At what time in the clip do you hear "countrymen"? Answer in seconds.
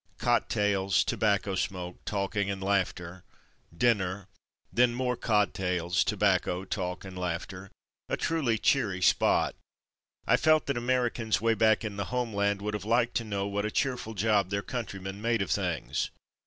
14.63-15.21